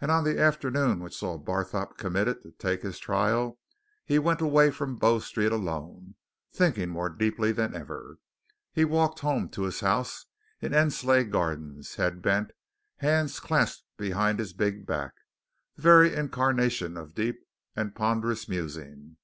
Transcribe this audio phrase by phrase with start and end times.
[0.00, 3.58] And on the afternoon which saw Barthorpe committed to take his trial,
[4.06, 6.14] he went away from Bow Street, alone,
[6.50, 8.16] thinking more deeply than ever.
[8.72, 10.24] He walked home to his house
[10.62, 12.52] in Endsleigh Gardens, head bent,
[13.00, 15.12] hands clasped behind his big back,
[15.76, 17.36] the very incarnation of deep
[17.76, 19.18] and ponderous musing.